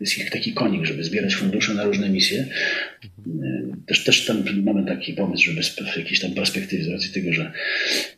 jest 0.00 0.18
ich 0.18 0.30
taki 0.30 0.52
konik, 0.52 0.84
żeby 0.84 1.04
zbierać 1.04 1.34
fundusze 1.34 1.74
na 1.74 1.84
różne 1.84 2.08
misje. 2.08 2.46
Też, 3.86 4.04
też 4.04 4.26
tam 4.26 4.44
mamy 4.62 4.86
taki 4.86 5.12
pomysł, 5.12 5.44
żeby 5.44 5.62
z 5.62 5.96
jakiejś 5.96 6.20
tam 6.20 6.34
perspektywy, 6.34 6.84
z 6.84 6.88
racji 6.88 7.12
tego, 7.12 7.32
że 7.32 7.52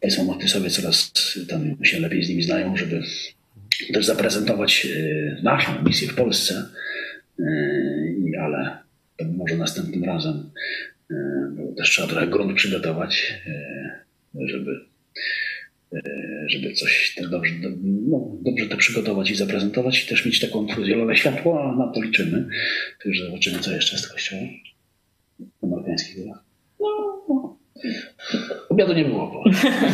państwo 0.01 0.25
Mortysowie 0.25 0.71
coraz 0.71 1.13
tam 1.49 1.77
się 1.85 2.01
lepiej 2.01 2.25
z 2.25 2.29
nimi 2.29 2.43
znają, 2.43 2.77
żeby 2.77 3.03
też 3.95 4.07
zaprezentować 4.07 4.87
naszą 5.43 5.83
misję 5.85 6.09
w 6.09 6.15
Polsce, 6.15 6.69
ale 8.41 8.79
może 9.37 9.57
następnym 9.57 10.05
razem 10.05 10.51
też 11.77 11.91
trzeba 11.91 12.09
trochę 12.09 12.27
grunt 12.27 12.57
przygotować, 12.57 13.35
żeby 14.35 14.81
żeby 16.49 16.73
coś 16.73 17.17
dobrze, 17.31 17.53
no, 17.83 18.37
dobrze 18.43 18.67
to 18.67 18.77
przygotować 18.77 19.31
i 19.31 19.35
zaprezentować 19.35 20.05
i 20.05 20.09
też 20.09 20.27
mieć 20.27 20.41
taką 20.41 20.67
zielone 20.85 21.17
światło, 21.17 21.65
a 21.65 21.77
na 21.77 21.93
to 21.93 22.03
liczymy. 22.03 22.49
Także 23.05 23.25
zobaczymy, 23.25 23.59
co 23.59 23.73
jeszcze 23.73 23.99
z 23.99 24.09
kościołem 24.09 24.49
amerykańskiego. 25.63 26.31
No, 26.81 26.89
no. 27.29 27.57
Obiadu 28.69 28.93
nie 28.95 29.05
było. 29.05 29.27
Bo... 29.27 29.45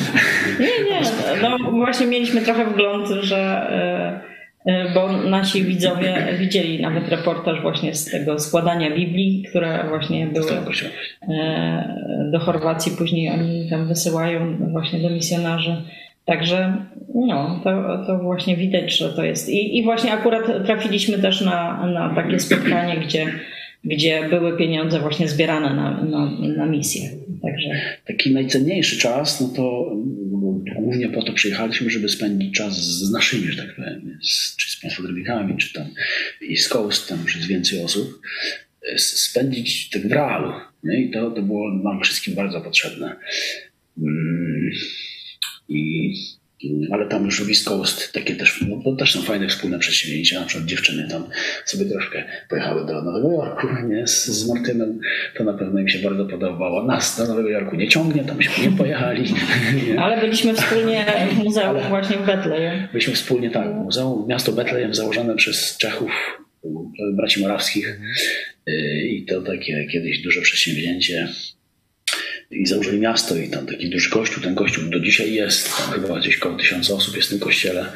nie, 0.60 0.84
nie. 0.84 1.02
No 1.42 1.70
właśnie 1.70 2.06
mieliśmy 2.06 2.40
trochę 2.40 2.70
wgląd, 2.70 3.08
że 3.08 3.36
E, 3.36 4.27
bo 4.94 5.12
nasi 5.12 5.64
widzowie 5.64 6.26
widzieli 6.38 6.82
nawet 6.82 7.08
reportaż 7.08 7.62
właśnie 7.62 7.94
z 7.94 8.10
tego 8.10 8.38
składania 8.38 8.90
Biblii, 8.90 9.44
które 9.48 9.84
właśnie 9.88 10.26
były 10.26 10.52
e, 11.28 12.28
do 12.32 12.38
Chorwacji, 12.38 12.92
później 12.98 13.30
oni 13.30 13.70
tam 13.70 13.88
wysyłają 13.88 14.56
właśnie 14.72 15.00
do 15.00 15.10
misjonarzy. 15.10 15.76
Także 16.24 16.76
no, 17.14 17.60
to, 17.64 18.04
to 18.06 18.18
właśnie 18.18 18.56
widać, 18.56 18.98
że 18.98 19.08
to 19.08 19.24
jest. 19.24 19.48
I, 19.48 19.78
i 19.78 19.84
właśnie 19.84 20.12
akurat 20.12 20.66
trafiliśmy 20.66 21.18
też 21.18 21.40
na, 21.40 21.86
na 21.86 22.14
takie 22.14 22.40
spotkanie, 22.40 22.96
gdzie 22.96 23.26
gdzie 23.84 24.28
były 24.28 24.56
pieniądze 24.56 25.00
właśnie 25.00 25.28
zbierane 25.28 25.74
na, 25.74 26.04
na, 26.04 26.30
na 26.56 26.66
misję. 26.66 27.10
Także... 27.42 27.68
Taki 28.06 28.34
najcenniejszy 28.34 28.98
czas, 28.98 29.40
no 29.40 29.48
to 29.56 29.92
głównie 30.88 31.08
po 31.08 31.22
to 31.22 31.32
przyjechaliśmy, 31.32 31.90
żeby 31.90 32.08
spędzić 32.08 32.54
czas 32.54 32.74
z 32.74 33.10
naszymi, 33.10 33.52
że 33.52 33.62
tak 33.62 33.76
powiem, 33.76 34.18
z, 34.22 34.56
czy 34.56 34.90
z 34.90 35.02
drobnikami, 35.02 35.56
czy 35.56 35.72
tam 35.72 35.86
East 36.50 36.68
Coast, 36.68 37.08
tam 37.08 37.22
już 37.22 37.36
jest 37.36 37.48
więcej 37.48 37.82
osób, 37.84 38.20
spędzić 38.96 39.90
tak 39.90 40.08
w 40.08 40.12
realu. 40.12 40.52
Nie? 40.84 41.02
I 41.02 41.10
to, 41.10 41.30
to 41.30 41.42
było 41.42 41.74
nam 41.74 42.02
wszystkim 42.02 42.34
bardzo 42.34 42.60
potrzebne. 42.60 43.16
Mm, 43.98 44.70
I 45.68 46.14
ale 46.90 47.06
tam 47.06 47.24
już 47.24 47.42
w 47.42 47.48
East 47.48 47.68
Coast 47.68 48.12
takie 48.12 48.36
też, 48.36 48.64
no, 48.68 48.80
to 48.84 48.96
też 48.96 49.12
są 49.12 49.22
fajne 49.22 49.48
wspólne 49.48 49.78
przedsięwzięcia. 49.78 50.40
Na 50.40 50.46
przykład 50.46 50.68
dziewczyny 50.68 51.08
tam 51.10 51.24
sobie 51.64 51.84
troszkę 51.84 52.24
pojechały 52.48 52.86
do 52.86 53.02
Nowego 53.02 53.32
Jorku 53.32 53.66
nie? 53.90 54.06
Z, 54.06 54.26
z 54.26 54.48
Martynem. 54.48 55.00
To 55.36 55.44
na 55.44 55.52
pewno 55.52 55.80
im 55.80 55.88
się 55.88 55.98
bardzo 55.98 56.26
podobało. 56.26 56.84
Nas 56.84 57.18
do 57.18 57.26
Nowego 57.26 57.48
Jorku 57.48 57.76
nie 57.76 57.88
ciągnie, 57.88 58.24
tam 58.24 58.42
się 58.42 58.70
nie 58.70 58.76
pojechali. 58.76 59.24
Nie? 59.88 60.00
Ale 60.00 60.20
byliśmy 60.20 60.54
wspólnie 60.54 61.06
w 61.30 61.38
muzeum 61.44 61.68
Ale 61.68 61.88
właśnie 61.88 62.16
w 62.16 62.26
Betlejem. 62.26 62.88
Byliśmy 62.92 63.14
wspólnie 63.14 63.50
tak, 63.50 63.74
muzeum, 63.74 64.26
miasto 64.28 64.52
Betlejem 64.52 64.94
założone 64.94 65.36
przez 65.36 65.76
Czechów, 65.76 66.10
braci 67.12 67.40
Morawskich. 67.40 67.88
Mhm. 67.88 68.10
Y, 68.68 69.06
I 69.08 69.24
to 69.24 69.42
takie 69.42 69.86
kiedyś 69.92 70.22
duże 70.22 70.40
przedsięwzięcie 70.40 71.28
i 72.50 72.66
założyli 72.66 73.00
miasto 73.00 73.36
i 73.36 73.48
tam 73.48 73.66
taki 73.66 73.90
duży 73.90 74.10
kościół, 74.10 74.42
ten 74.42 74.54
kościół 74.54 74.84
do 74.84 75.00
dzisiaj 75.00 75.34
jest, 75.34 75.76
tam 75.76 76.00
chyba 76.00 76.20
gdzieś 76.20 76.38
około 76.38 76.56
tysiąca 76.56 76.94
osób 76.94 77.16
jest 77.16 77.28
w 77.28 77.30
tym 77.30 77.40
kościele. 77.40 77.86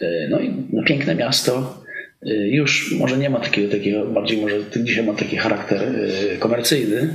E, 0.00 0.28
no 0.30 0.40
i 0.40 0.54
no, 0.72 0.82
piękne 0.82 1.14
miasto, 1.14 1.84
już 2.50 2.92
może 2.92 3.18
nie 3.18 3.30
ma 3.30 3.40
takiego, 3.40 3.72
takiego 3.72 4.06
bardziej 4.06 4.38
może 4.38 4.56
dzisiaj 4.76 5.04
ma 5.04 5.14
taki 5.14 5.36
charakter 5.36 5.82
e, 5.82 6.36
komercyjny, 6.36 7.14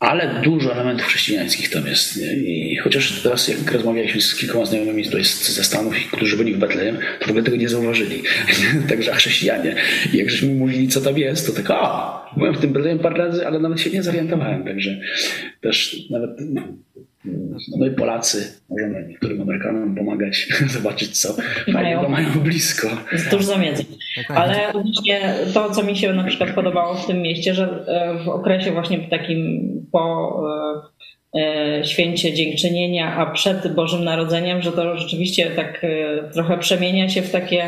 ale 0.00 0.40
dużo 0.44 0.72
elementów 0.72 1.06
chrześcijańskich 1.06 1.70
tam 1.70 1.86
jest. 1.86 2.16
Nie? 2.16 2.34
I 2.34 2.76
chociaż 2.76 3.22
teraz, 3.22 3.48
jak 3.48 3.72
rozmawialiśmy 3.72 4.20
z 4.20 4.34
kilkoma 4.34 4.64
znajomymi 4.64 5.04
tutaj 5.04 5.24
ze 5.24 5.64
Stanów, 5.64 5.94
którzy 6.12 6.36
byli 6.36 6.54
w 6.54 6.58
Betlejem, 6.58 6.98
to 7.18 7.26
w 7.26 7.28
ogóle 7.28 7.44
tego 7.44 7.56
nie 7.56 7.68
zauważyli. 7.68 8.22
Także 8.88 9.12
chrześcijanie. 9.12 9.74
I 10.12 10.16
jak 10.16 10.30
żeśmy 10.30 10.54
mówili, 10.54 10.88
co 10.88 11.00
tam 11.00 11.18
jest, 11.18 11.46
to 11.46 11.62
tak, 11.62 11.70
a, 11.70 12.30
byłem 12.36 12.54
w 12.54 12.60
tym 12.60 12.72
Betlejem 12.72 12.98
parę 12.98 13.16
razy, 13.16 13.46
ale 13.46 13.58
nawet 13.58 13.80
się 13.80 13.90
nie 13.90 14.02
zorientowałem. 14.02 14.64
Także 14.64 15.00
też 15.60 15.96
nawet 16.10 16.30
no 17.78 17.86
i 17.86 17.90
Polacy 17.90 18.60
możemy 18.70 19.06
niektórym 19.08 19.42
Amerykanom 19.42 19.94
pomagać, 19.94 20.48
zobaczyć 20.76 21.18
co 21.18 21.34
mają, 21.68 22.08
mają 22.08 22.30
blisko. 22.30 22.88
Zamiedzeń. 23.40 23.86
No 24.16 24.22
tak. 24.28 24.36
Ale 24.36 24.72
właśnie 24.72 25.34
to, 25.54 25.70
co 25.70 25.82
mi 25.82 25.96
się 25.96 26.12
na 26.12 26.24
przykład 26.24 26.50
podobało 26.50 26.94
w 26.94 27.06
tym 27.06 27.22
mieście, 27.22 27.54
że 27.54 27.84
e, 27.86 28.24
w 28.24 28.28
okresie 28.28 28.72
właśnie 28.72 28.98
takim 28.98 29.70
po 29.92 30.34
e, 31.34 31.40
e, 31.40 31.84
święcie 31.84 32.32
dziękczynienia, 32.32 33.16
a 33.16 33.26
przed 33.26 33.74
Bożym 33.74 34.04
Narodzeniem, 34.04 34.62
że 34.62 34.72
to 34.72 34.98
rzeczywiście 34.98 35.50
tak 35.50 35.86
trochę 36.32 36.58
przemienia 36.58 37.08
się 37.08 37.22
w 37.22 37.30
takie 37.30 37.64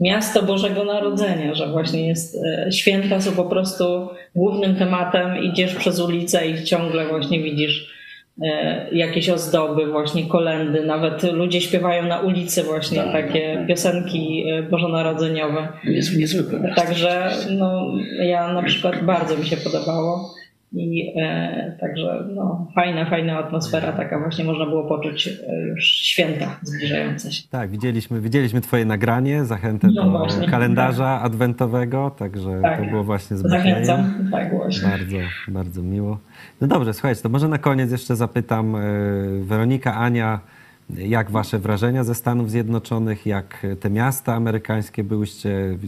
miasto 0.00 0.42
Bożego 0.42 0.84
Narodzenia, 0.84 1.54
że 1.54 1.68
właśnie 1.68 2.08
jest 2.08 2.38
święta 2.72 3.20
są 3.20 3.32
po 3.32 3.44
prostu 3.44 4.08
głównym 4.34 4.76
tematem, 4.76 5.42
idziesz 5.42 5.74
przez 5.74 6.00
ulicę 6.00 6.48
i 6.48 6.64
ciągle 6.64 7.08
właśnie 7.08 7.42
widzisz 7.42 7.97
jakieś 8.92 9.28
ozdoby, 9.28 9.86
właśnie 9.86 10.26
kolendy, 10.26 10.84
nawet 10.84 11.22
ludzie 11.32 11.60
śpiewają 11.60 12.06
na 12.06 12.20
ulicy 12.20 12.62
właśnie 12.62 12.98
tak, 12.98 13.12
takie 13.12 13.54
tak. 13.54 13.66
piosenki 13.66 14.44
e, 14.48 14.62
bożonarodzeniowe. 14.62 15.68
Niezwykłe. 16.18 16.72
Także 16.76 17.30
no, 17.50 17.92
ja 18.22 18.52
na 18.52 18.62
przykład 18.62 19.04
bardzo 19.04 19.36
mi 19.36 19.46
się 19.46 19.56
podobało. 19.56 20.34
I 20.72 21.12
e, 21.16 21.76
także 21.80 22.24
no, 22.34 22.66
fajna, 22.74 23.10
fajna 23.10 23.38
atmosfera, 23.38 23.92
taka 23.92 24.18
właśnie 24.18 24.44
można 24.44 24.66
było 24.66 24.84
poczuć 24.84 25.28
e, 25.28 25.58
już 25.58 25.84
święta 25.84 26.60
zbliżające 26.62 27.32
się. 27.32 27.48
Tak, 27.50 27.70
widzieliśmy, 27.70 28.20
widzieliśmy 28.20 28.60
Twoje 28.60 28.84
nagranie, 28.84 29.44
zachętę 29.44 29.88
no 29.94 30.04
do 30.04 30.10
właśnie, 30.10 30.48
kalendarza 30.48 31.16
tak. 31.16 31.26
adwentowego, 31.26 32.10
także 32.10 32.60
tak. 32.62 32.80
to 32.80 32.86
było 32.86 33.04
właśnie 33.04 33.36
z 33.36 33.40
Zachęcam, 33.40 34.28
tak 34.30 34.50
właśnie. 34.50 34.88
Bardzo, 34.88 35.16
bardzo 35.48 35.82
miło. 35.82 36.18
No 36.60 36.66
dobrze, 36.66 36.94
słuchajcie, 36.94 37.22
to 37.22 37.28
może 37.28 37.48
na 37.48 37.58
koniec 37.58 37.92
jeszcze 37.92 38.16
zapytam 38.16 38.76
e, 38.76 38.80
Weronika, 39.42 39.94
Ania, 39.94 40.40
jak 40.90 41.30
Wasze 41.30 41.58
wrażenia 41.58 42.04
ze 42.04 42.14
Stanów 42.14 42.50
Zjednoczonych, 42.50 43.26
jak 43.26 43.66
te 43.80 43.90
miasta 43.90 44.34
amerykańskie 44.34 45.04
byłyście 45.04 45.78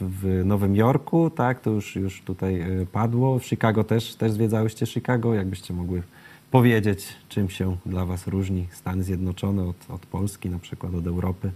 w 0.00 0.42
Nowym 0.44 0.76
Jorku, 0.76 1.30
tak, 1.30 1.60
to 1.60 1.70
już, 1.70 1.96
już 1.96 2.22
tutaj 2.22 2.60
e, 2.60 2.86
padło. 2.92 3.38
W 3.38 3.44
Chicago 3.44 3.84
też, 3.84 4.14
też 4.14 4.32
zwiedzałyście 4.32 4.86
Chicago. 4.86 5.34
Jakbyście 5.34 5.74
mogły 5.74 6.02
powiedzieć, 6.50 7.06
czym 7.28 7.48
się 7.48 7.76
dla 7.86 8.04
Was 8.04 8.26
różni 8.26 8.66
Stany 8.70 9.02
Zjednoczone 9.02 9.62
od, 9.62 9.90
od 9.90 10.06
Polski, 10.06 10.50
na 10.50 10.58
przykład 10.58 10.94
od 10.94 11.06
Europy? 11.06 11.50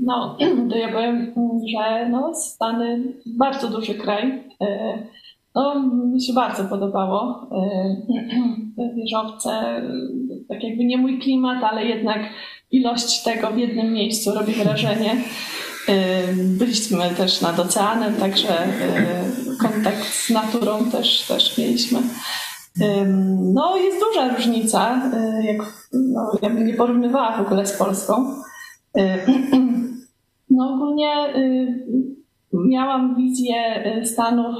No, 0.00 0.38
to 0.70 0.76
ja 0.76 0.92
powiem, 0.92 1.32
że 1.76 2.08
no, 2.08 2.34
Stany 2.34 3.02
bardzo 3.26 3.68
duży 3.68 3.94
kraj. 3.94 4.44
E, 4.60 4.98
no, 5.54 5.88
mi 6.12 6.22
się 6.22 6.32
bardzo 6.32 6.64
podobało. 6.64 7.48
Te 8.76 8.94
wieżowce, 8.96 9.82
tak 10.48 10.64
jakby 10.64 10.84
nie 10.84 10.98
mój 10.98 11.18
klimat, 11.18 11.64
ale 11.64 11.84
jednak 11.84 12.20
ilość 12.70 13.22
tego 13.22 13.50
w 13.50 13.58
jednym 13.58 13.92
miejscu 13.92 14.34
robi 14.34 14.52
wrażenie. 14.52 15.16
Byliśmy 16.34 17.10
też 17.16 17.40
nad 17.40 17.58
oceanem, 17.58 18.14
także 18.14 18.68
kontakt 19.60 20.04
z 20.04 20.30
naturą 20.30 20.90
też, 20.90 21.26
też 21.28 21.58
mieliśmy. 21.58 21.98
No, 23.54 23.76
jest 23.76 24.00
duża 24.00 24.36
różnica, 24.36 25.10
jak, 25.44 25.88
no, 25.92 26.32
ja 26.42 26.50
bym 26.50 26.66
nie 26.66 26.74
porównywała 26.74 27.36
w 27.36 27.46
ogóle 27.46 27.66
z 27.66 27.72
Polską. 27.72 28.14
No, 30.54 30.74
ogólnie 30.74 31.14
miałam 32.52 33.16
wizję 33.16 33.84
Stanów 34.04 34.56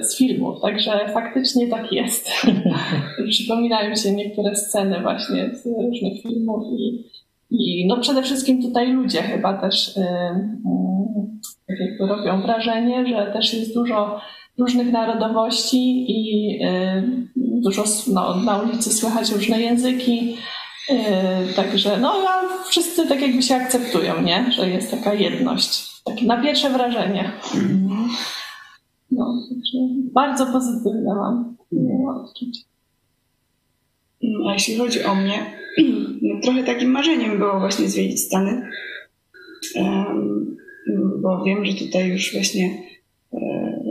z 0.00 0.18
filmów, 0.18 0.60
także 0.62 1.10
faktycznie 1.14 1.68
tak 1.68 1.92
jest. 1.92 2.30
Przypominają 3.30 3.96
się 3.96 4.12
niektóre 4.12 4.56
sceny 4.56 5.02
właśnie 5.02 5.50
z 5.54 5.66
różnych 5.66 6.22
filmów 6.22 6.62
i 6.78 7.04
i 7.50 7.86
no 7.86 8.00
przede 8.00 8.22
wszystkim 8.22 8.62
tutaj 8.62 8.92
ludzie 8.92 9.22
chyba 9.22 9.60
też 9.60 9.96
y, 9.96 10.00
y, 11.70 11.76
jakby 11.78 12.06
robią 12.06 12.42
wrażenie, 12.42 13.06
że 13.06 13.32
też 13.32 13.54
jest 13.54 13.74
dużo 13.74 14.20
różnych 14.58 14.92
narodowości 14.92 16.04
i 16.08 16.50
y, 16.64 17.02
dużo 17.36 17.84
no, 18.12 18.36
na 18.36 18.58
ulicy 18.58 18.92
słychać 18.92 19.32
różne 19.32 19.60
języki. 19.60 20.36
Także 21.56 21.98
no 22.00 22.12
a 22.28 22.64
wszyscy 22.64 23.08
tak 23.08 23.20
jakby 23.20 23.42
się 23.42 23.54
akceptują, 23.56 24.22
nie? 24.22 24.52
Że 24.52 24.68
jest 24.68 24.90
taka 24.90 25.14
jedność. 25.14 26.02
Takie 26.04 26.26
na 26.26 26.42
pierwsze 26.42 26.70
wrażenie. 26.70 27.32
No, 29.10 29.34
także 29.50 29.78
bardzo 30.12 30.46
pozytywne 30.46 31.14
mam 31.14 31.56
odczucie. 32.08 32.60
A 34.48 34.52
jeśli 34.52 34.76
chodzi 34.76 35.04
o 35.04 35.14
mnie, 35.14 35.46
no, 36.22 36.40
trochę 36.42 36.64
takim 36.64 36.90
marzeniem 36.90 37.38
było 37.38 37.58
właśnie 37.58 37.88
zwiedzić 37.88 38.20
Stany. 38.20 38.70
bo 41.22 41.44
wiem, 41.44 41.64
że 41.64 41.74
tutaj 41.74 42.08
już 42.08 42.32
właśnie 42.32 42.82
e, 43.32 43.38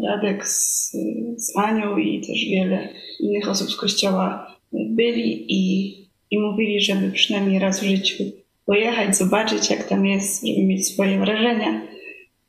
Radek 0.07 0.47
z, 0.47 0.91
z 1.37 1.57
Anią 1.57 1.97
i 1.97 2.21
też 2.21 2.45
wiele 2.45 2.89
innych 3.19 3.49
osób 3.49 3.71
z 3.71 3.75
kościoła 3.75 4.55
byli 4.73 5.45
i, 5.47 5.93
i 6.31 6.39
mówili, 6.39 6.81
żeby 6.81 7.11
przynajmniej 7.11 7.59
raz 7.59 7.79
w 7.79 7.87
życiu 7.87 8.23
pojechać, 8.65 9.17
zobaczyć 9.17 9.69
jak 9.69 9.87
tam 9.87 10.05
jest, 10.05 10.47
żeby 10.47 10.63
mieć 10.63 10.87
swoje 10.87 11.19
wrażenia. 11.19 11.81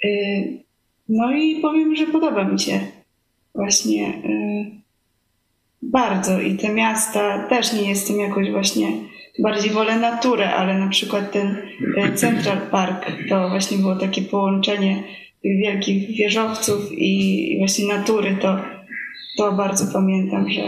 Y, 0.04 0.58
no 1.08 1.32
i 1.32 1.61
powiem, 1.61 1.97
że 1.97 2.06
podoba 2.06 2.44
mi 2.44 2.61
się 2.61 2.80
właśnie 3.54 4.08
y, 4.08 4.77
bardzo 5.82 6.40
i 6.40 6.56
te 6.56 6.68
miasta 6.75 7.49
też 7.49 7.73
nie 7.73 7.88
jestem 7.88 8.20
jakoś 8.20 8.50
właśnie 8.50 8.87
bardziej 9.38 9.70
wolę 9.70 9.99
naturę, 9.99 10.54
ale 10.54 10.78
na 10.78 10.88
przykład 10.88 11.32
ten 11.32 11.56
e, 11.97 12.12
Central 12.12 12.58
Park 12.70 13.06
to 13.28 13.49
właśnie 13.49 13.78
było 13.78 13.97
takie 13.97 14.23
połączenie 14.23 15.02
tych 15.42 15.58
wielkich 15.58 16.16
wieżowców 16.16 16.92
i 16.92 17.54
właśnie 17.58 17.87
natury, 17.87 18.37
to, 18.40 18.56
to 19.37 19.52
bardzo 19.52 19.92
pamiętam, 19.92 20.50
że, 20.50 20.62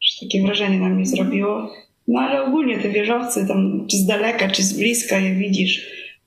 że 0.00 0.26
takie 0.26 0.42
wrażenie 0.42 0.80
na 0.80 0.88
mnie 0.88 1.06
zrobiło. 1.06 1.72
No 2.08 2.20
ale 2.20 2.44
ogólnie 2.44 2.78
te 2.78 2.88
wieżowce 2.88 3.46
tam, 3.46 3.86
czy 3.90 3.96
z 3.96 4.06
daleka, 4.06 4.48
czy 4.48 4.62
z 4.62 4.78
bliska 4.78 5.18
je 5.18 5.34
widzisz, 5.34 5.86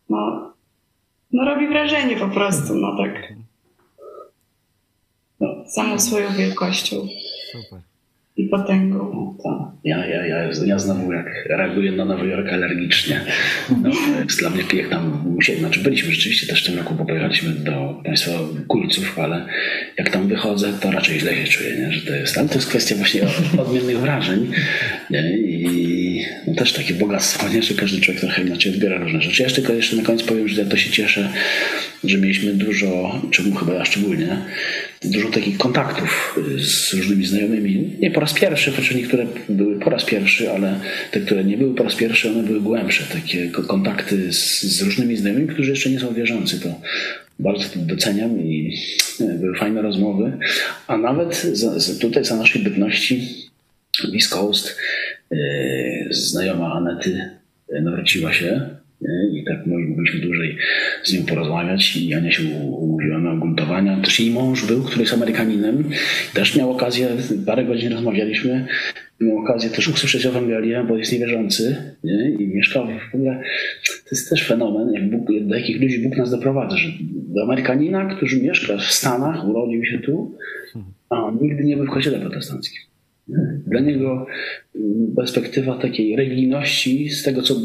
no, 0.09 0.53
no 1.31 1.45
robi 1.45 1.67
wrażenie 1.67 2.15
po 2.15 2.27
prostu, 2.27 2.75
no 2.75 2.97
tak. 2.97 3.33
No, 5.39 5.47
samą 5.67 5.99
swoją 5.99 6.33
wielkością 6.33 7.07
Super. 7.51 7.86
I 8.37 8.47
potęgą. 8.47 9.37
Tak. 9.43 9.67
Ja, 9.83 10.05
ja, 10.05 10.25
ja, 10.25 10.49
ja 10.65 10.79
znowu 10.79 11.13
jak 11.13 11.45
reaguję 11.49 11.91
na 11.91 12.05
Nowy 12.05 12.27
Jork 12.27 12.53
alergicznie. 12.53 13.21
No, 13.83 13.89
jest 14.23 14.39
dla 14.39 14.49
mnie 14.49 14.63
jak 14.73 14.89
tam 14.89 15.23
musieli, 15.35 15.59
znaczy 15.59 15.79
byliśmy 15.79 16.11
rzeczywiście 16.11 16.47
też 16.47 16.63
w 16.63 16.65
tym 16.65 16.77
roku, 16.77 16.95
bo 16.95 17.05
pojechaliśmy 17.05 17.49
do 17.49 18.01
państwa 18.05 18.31
kulców, 18.67 19.19
ale 19.19 19.45
jak 19.97 20.09
tam 20.09 20.27
wychodzę, 20.27 20.73
to 20.81 20.91
raczej 20.91 21.19
źle 21.19 21.35
się 21.35 21.43
czuję, 21.43 21.75
nie? 21.77 21.91
że 21.91 22.01
to 22.01 22.15
jest, 22.15 22.37
ale 22.37 22.47
to 22.47 22.55
jest 22.55 22.69
kwestia 22.69 22.95
właśnie 22.95 23.21
odmiennych 23.61 23.99
wrażeń 23.99 24.51
nie? 25.09 25.37
i 25.37 26.21
no, 26.47 26.53
też 26.53 26.73
takie 26.73 26.93
bogactwo, 26.93 27.49
nie? 27.49 27.63
że 27.63 27.73
każdy 27.73 28.01
człowiek 28.01 28.21
trochę 28.21 28.41
inaczej 28.41 28.73
odbiera 28.73 28.97
różne 28.97 29.21
rzeczy. 29.21 29.43
Ja 29.43 29.49
jeszcze, 29.49 29.75
jeszcze 29.75 29.95
na 29.95 30.03
koniec 30.03 30.23
powiem, 30.23 30.47
że 30.47 30.61
ja 30.61 30.69
to 30.69 30.77
się 30.77 30.89
cieszę, 30.89 31.29
że 32.03 32.17
mieliśmy 32.17 32.53
dużo, 32.53 33.21
czemu 33.31 33.55
chyba 33.55 33.73
ja 33.73 33.85
szczególnie, 33.85 34.37
dużo 35.11 35.29
takich 35.29 35.57
kontaktów 35.57 36.39
z 36.57 36.93
różnymi 36.93 37.25
znajomymi. 37.25 37.95
Nie 37.99 38.11
po 38.11 38.19
raz 38.19 38.33
pierwszy, 38.33 38.71
chociaż 38.71 38.95
niektóre 38.95 39.25
były 39.49 39.79
po 39.79 39.89
raz 39.89 40.05
pierwszy, 40.05 40.51
ale 40.51 40.79
te, 41.11 41.19
które 41.19 41.43
nie 41.43 41.57
były 41.57 41.75
po 41.75 41.83
raz 41.83 41.95
pierwszy, 41.95 42.29
one 42.29 42.43
były 42.43 42.61
głębsze. 42.61 43.03
Takie 43.13 43.49
kontakty 43.49 44.33
z, 44.33 44.61
z 44.61 44.81
różnymi 44.81 45.17
znajomymi, 45.17 45.47
którzy 45.47 45.69
jeszcze 45.69 45.89
nie 45.89 45.99
są 45.99 46.13
wierzący. 46.13 46.59
To 46.59 46.81
bardzo 47.39 47.69
to 47.69 47.79
doceniam 47.79 48.39
i 48.39 48.77
były 49.19 49.55
fajne 49.55 49.81
rozmowy. 49.81 50.37
A 50.87 50.97
nawet 50.97 51.35
za, 51.35 51.79
za 51.79 51.99
tutaj 51.99 52.25
za 52.25 52.35
naszej 52.35 52.63
bytności 52.63 53.27
w 54.11 54.15
East 54.15 54.29
Coast 54.29 54.77
yy, 55.31 55.37
znajoma 56.09 56.73
Anety 56.73 57.29
nawróciła 57.81 58.33
się 58.33 58.69
i 59.33 59.43
tak 59.43 59.65
mogliśmy 59.65 60.19
dłużej 60.19 60.57
z 61.07 61.13
nią 61.13 61.25
porozmawiać 61.25 61.95
i 61.95 62.13
Ania 62.13 62.31
się 62.31 62.43
umówiła 62.59 63.19
na 63.19 63.35
gruntowania. 63.35 64.01
Też 64.01 64.19
jej 64.19 64.31
mąż 64.31 64.65
był, 64.65 64.83
który 64.83 65.01
jest 65.01 65.13
Amerykaninem. 65.13 65.83
Też 66.33 66.55
miał 66.55 66.71
okazję, 66.71 67.09
parę 67.45 67.65
godzin 67.65 67.91
rozmawialiśmy, 67.91 68.67
miał 69.21 69.37
okazję 69.37 69.69
też 69.69 69.87
usłyszeć 69.87 70.25
Ewangelię, 70.25 70.85
bo 70.87 70.97
jest 70.97 71.11
niewierzący 71.11 71.75
nie? 72.03 72.29
i 72.29 72.47
mieszkał 72.47 72.87
w 73.11 73.15
ogóle. 73.15 73.41
To 73.85 74.09
jest 74.11 74.29
też 74.29 74.47
fenomen, 74.47 74.93
jak 74.93 75.09
Bóg, 75.09 75.27
do 75.41 75.55
jakich 75.55 75.81
ludzi 75.81 75.99
Bóg 75.99 76.17
nas 76.17 76.31
doprowadza, 76.31 76.77
że 76.77 76.89
do 77.01 77.43
Amerykanina, 77.43 78.15
który 78.15 78.41
mieszka 78.41 78.77
w 78.77 78.83
Stanach, 78.83 79.47
urodził 79.47 79.85
się 79.85 79.99
tu, 79.99 80.37
a 81.09 81.23
on 81.23 81.37
nigdy 81.41 81.63
nie 81.63 81.77
był 81.77 81.85
w 81.85 81.89
kościele 81.89 82.19
protestanckim. 82.19 82.81
Dla 83.67 83.79
niego 83.79 84.25
perspektywa 85.15 85.77
takiej 85.77 86.15
religijności, 86.15 87.09
z 87.09 87.23
tego 87.23 87.41
co 87.41 87.55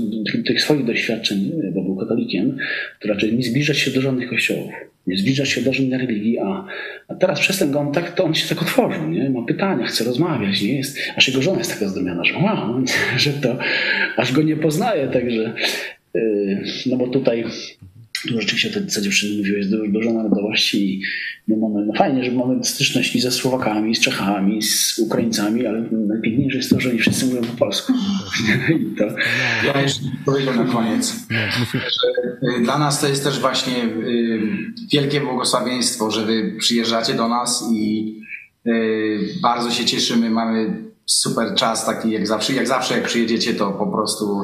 tych 0.46 0.62
swoich 0.62 0.84
doświadczeń, 0.84 1.52
bo 1.74 1.82
był 1.82 1.96
katolikiem, 1.96 2.56
to 3.00 3.08
raczej 3.08 3.36
nie 3.36 3.42
zbliżać 3.42 3.78
się 3.78 3.90
do 3.90 4.00
żadnych 4.00 4.30
kościołów, 4.30 4.72
nie 5.06 5.18
zbliżać 5.18 5.48
się 5.48 5.60
do 5.62 5.72
żadnej 5.72 5.98
religii, 5.98 6.38
a, 6.38 6.66
a 7.08 7.14
teraz 7.14 7.40
przez 7.40 7.58
ten 7.58 7.72
kontakt 7.72 8.16
to 8.16 8.24
on 8.24 8.34
się 8.34 8.54
tak 8.54 8.62
otworzył, 8.62 9.08
nie? 9.08 9.30
ma 9.30 9.42
pytania, 9.42 9.86
chce 9.86 10.04
rozmawiać, 10.04 10.62
nie 10.62 10.76
jest, 10.76 10.98
aż 11.16 11.28
jego 11.28 11.42
żona 11.42 11.58
jest 11.58 11.72
taka 11.72 11.88
zdumiona, 11.88 12.24
że 12.24 12.34
wow, 12.34 12.84
że 13.16 13.32
to 13.32 13.58
aż 14.16 14.32
go 14.32 14.42
nie 14.42 14.56
poznaje, 14.56 15.08
także 15.08 15.54
yy, 16.14 16.62
no 16.86 16.96
bo 16.96 17.08
tutaj 17.08 17.44
tu 17.44 17.91
rzeczywiście 18.24 18.70
te, 18.70 18.86
co 18.86 19.00
dziewczyny 19.00 19.38
mówiły, 19.38 19.58
jest 19.58 19.70
dużo, 19.70 20.12
narodowości 20.12 20.94
i 20.94 21.02
my 21.48 21.56
mamy, 21.56 21.86
no 21.86 21.92
fajnie, 21.92 22.24
że 22.24 22.32
mamy 22.32 22.64
styczność 22.64 23.16
i 23.16 23.20
ze 23.20 23.30
Słowakami, 23.30 23.94
z 23.94 24.00
Czechami, 24.00 24.62
z 24.62 24.98
Ukraińcami, 24.98 25.66
ale 25.66 25.88
najpiękniejsze 25.92 26.56
jest 26.56 26.70
to, 26.70 26.80
że 26.80 26.90
oni 26.90 26.98
wszyscy 26.98 27.26
mówią 27.26 27.40
po 27.42 27.56
polsku. 27.56 27.92
I 28.92 28.96
to... 28.96 29.04
Ja 29.66 29.82
jeszcze 29.82 30.00
powiedział 30.24 30.54
na 30.54 30.64
koniec, 30.64 31.26
y, 32.42 32.62
dla 32.62 32.78
nas 32.78 33.00
to 33.00 33.08
jest 33.08 33.24
też 33.24 33.40
właśnie 33.40 33.84
y, 33.84 34.40
wielkie 34.92 35.20
błogosławieństwo, 35.20 36.10
że 36.10 36.26
wy 36.26 36.56
przyjeżdżacie 36.58 37.14
do 37.14 37.28
nas 37.28 37.64
i 37.72 38.14
y, 38.66 39.18
bardzo 39.42 39.70
się 39.70 39.84
cieszymy, 39.84 40.30
mamy 40.30 40.82
super 41.06 41.54
czas 41.54 41.86
taki 41.86 42.10
jak 42.10 42.26
zawsze. 42.26 42.52
Jak 42.52 42.68
zawsze 42.68 42.94
jak 42.94 43.04
przyjedziecie, 43.04 43.54
to 43.54 43.72
po 43.72 43.86
prostu 43.86 44.40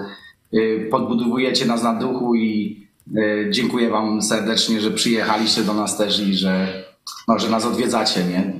podbudowujecie 0.91 1.67
nas 1.67 1.83
na 1.83 1.95
duchu 1.95 2.35
i 2.35 2.88
dziękuję 3.51 3.90
Wam 3.90 4.23
serdecznie, 4.23 4.81
że 4.81 4.90
przyjechaliście 4.90 5.62
do 5.62 5.75
nas 5.75 5.99
też 5.99 6.21
i 6.21 6.35
że, 6.35 6.66
no, 7.29 7.38
że 7.38 7.51
nas 7.51 7.64
odwiedzacie. 7.64 8.25
Nie? 8.25 8.53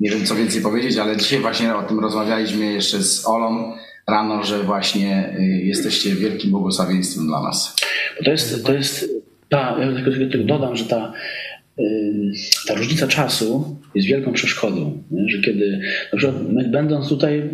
nie 0.00 0.10
wiem, 0.10 0.26
co 0.26 0.34
więcej 0.34 0.62
powiedzieć, 0.62 0.96
ale 0.96 1.16
dzisiaj 1.16 1.40
właśnie 1.40 1.76
o 1.76 1.82
tym 1.82 2.00
rozmawialiśmy 2.00 2.72
jeszcze 2.72 3.02
z 3.02 3.26
Olą 3.28 3.72
rano, 4.08 4.44
że 4.44 4.62
właśnie 4.62 5.34
e, 5.38 5.42
jesteście 5.42 6.14
wielkim 6.14 6.50
błogosławieństwem 6.50 7.26
dla 7.26 7.42
nas. 7.42 7.76
To 8.24 8.30
jest, 8.30 8.66
to 8.66 8.72
jest 8.72 9.10
ta, 9.48 9.76
ja 9.80 10.04
tylko 10.04 10.38
dodam, 10.44 10.76
że 10.76 10.84
ta, 10.84 11.12
e, 11.78 11.82
ta 12.68 12.74
różnica 12.74 13.06
czasu 13.06 13.76
jest 13.94 14.08
wielką 14.08 14.32
przeszkodą. 14.32 15.02
Nie? 15.10 15.28
Że 15.28 15.42
kiedy, 15.42 15.80
na 16.12 16.18
przykład 16.18 16.70
będąc 16.70 17.08
tutaj 17.08 17.50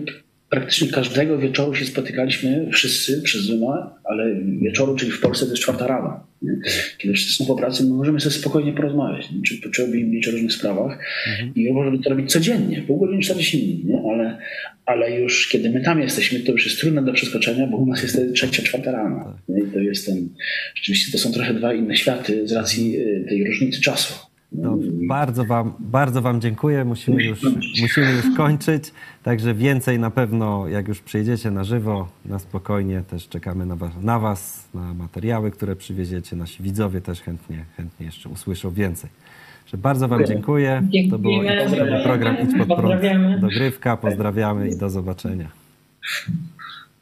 praktycznie 0.53 0.89
każdego 0.89 1.39
wieczoru 1.39 1.75
się 1.75 1.85
spotykaliśmy 1.85 2.69
wszyscy 2.73 3.23
przez 3.23 3.43
Zooma, 3.43 3.99
ale 4.05 4.35
wieczoru, 4.63 4.97
czyli 4.97 5.13
w 5.13 5.21
Polsce 5.21 5.45
to 5.45 5.51
jest 5.51 5.63
czwarta 5.63 5.87
rana. 5.87 6.27
Nie? 6.43 6.53
Kiedy 6.99 7.15
wszyscy 7.15 7.35
są 7.35 7.47
po 7.47 7.57
pracy, 7.57 7.85
my 7.85 7.91
możemy 7.91 8.21
sobie 8.21 8.35
spokojnie 8.35 8.73
porozmawiać, 8.73 9.31
nie? 9.31 9.43
czy, 9.43 9.71
czy 9.71 9.85
o 9.85 9.89
Biblii, 9.89 10.21
czy 10.21 10.31
o 10.31 10.33
różnych 10.33 10.53
sprawach 10.53 10.99
mhm. 11.31 11.55
i 11.55 11.73
możemy 11.73 11.99
to 11.99 12.11
robić 12.11 12.33
codziennie, 12.33 12.83
pół 12.83 12.99
godziny, 12.99 13.23
40 13.23 13.67
minut, 13.67 13.85
nie? 13.85 14.11
Ale, 14.13 14.39
ale 14.87 15.21
już 15.21 15.49
kiedy 15.49 15.71
my 15.71 15.81
tam 15.81 16.01
jesteśmy, 16.01 16.41
to 16.41 16.53
już 16.53 16.67
jest 16.67 16.81
trudne 16.81 17.03
do 17.03 17.13
przeskoczenia, 17.13 17.67
bo 17.67 17.77
u 17.77 17.87
nas 17.87 18.03
jest 18.03 18.35
trzecia, 18.35 18.63
czwarta 18.63 18.93
rana. 18.93 19.39
Nie? 19.49 19.63
I 19.63 19.67
to 19.67 19.79
jest 19.79 20.07
ten, 20.07 20.29
rzeczywiście 20.75 21.13
to 21.13 21.19
są 21.19 21.33
trochę 21.33 21.55
dwa 21.55 21.75
inne 21.75 21.97
światy 21.97 22.49
z 22.49 22.53
racji 22.53 22.99
y, 22.99 23.25
tej 23.29 23.45
różnicy 23.45 23.81
czasu. 23.81 24.32
No, 24.55 24.79
bardzo, 25.09 25.45
wam, 25.45 25.73
bardzo 25.79 26.23
Wam 26.23 26.41
dziękuję. 26.41 26.85
Musimy 26.85 27.25
już, 27.25 27.43
musimy 27.81 28.13
już 28.13 28.37
kończyć. 28.37 28.93
Także 29.23 29.55
więcej 29.55 29.99
na 29.99 30.11
pewno, 30.11 30.69
jak 30.69 30.89
już 30.89 31.01
przyjedziecie 31.01 31.51
na 31.51 31.65
żywo, 31.65 32.09
na 32.25 32.39
spokojnie, 32.39 33.03
też 33.11 33.29
czekamy 33.29 33.67
na 33.67 33.77
was, 33.77 33.91
na, 34.03 34.19
was, 34.19 34.69
na 34.75 34.95
materiały, 34.95 35.51
które 35.51 35.77
przywieziecie. 35.77 36.37
Nasi 36.37 36.63
widzowie 36.63 37.01
też 37.01 37.21
chętnie, 37.21 37.65
chętnie 37.77 38.07
jeszcze 38.07 38.29
usłyszą 38.29 38.71
więcej. 38.71 39.11
Że 39.67 39.79
bardzo 39.79 40.09
Wam 40.09 40.27
dziękuję. 40.27 40.83
To, 41.11 41.19
był 41.19 41.33
program 42.05 42.37
Idź 42.43 42.59
Pod 42.59 42.79
Prąd 42.79 43.41
Dogrywka. 43.41 43.97
Pozdrawiamy 43.97 44.69
i 44.69 44.77
do 44.77 44.91
zobaczenia. 44.91 45.49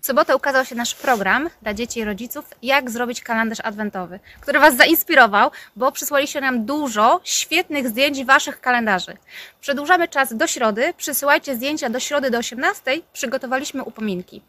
W 0.02 0.06
sobotę 0.06 0.36
ukazał 0.36 0.64
się 0.64 0.74
nasz 0.74 0.94
program 0.94 1.50
dla 1.62 1.74
dzieci 1.74 2.00
i 2.00 2.04
rodziców, 2.04 2.44
jak 2.62 2.90
zrobić 2.90 3.22
kalendarz 3.22 3.60
adwentowy, 3.60 4.20
który 4.40 4.58
Was 4.58 4.76
zainspirował, 4.76 5.50
bo 5.76 5.92
przysłaliście 5.92 6.40
nam 6.40 6.64
dużo 6.64 7.20
świetnych 7.24 7.88
zdjęć 7.88 8.24
Waszych 8.24 8.60
kalendarzy. 8.60 9.16
Przedłużamy 9.60 10.08
czas 10.08 10.36
do 10.36 10.46
środy, 10.46 10.94
przysyłajcie 10.96 11.56
zdjęcia 11.56 11.90
do 11.90 12.00
środy 12.00 12.30
do 12.30 12.38
18, 12.38 13.00
przygotowaliśmy 13.12 13.84
upominki. 13.84 14.42